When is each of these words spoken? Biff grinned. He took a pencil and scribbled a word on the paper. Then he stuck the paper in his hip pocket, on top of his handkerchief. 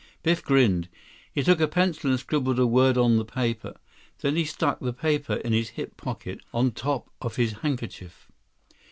Biff 0.23 0.43
grinned. 0.43 0.89
He 1.31 1.43
took 1.43 1.59
a 1.59 1.67
pencil 1.67 2.09
and 2.09 2.19
scribbled 2.19 2.57
a 2.57 2.65
word 2.65 2.97
on 2.97 3.17
the 3.17 3.23
paper. 3.23 3.75
Then 4.21 4.35
he 4.35 4.45
stuck 4.45 4.79
the 4.79 4.93
paper 4.93 5.35
in 5.35 5.53
his 5.53 5.69
hip 5.69 5.95
pocket, 5.95 6.39
on 6.51 6.71
top 6.71 7.11
of 7.21 7.35
his 7.35 7.51
handkerchief. 7.51 8.27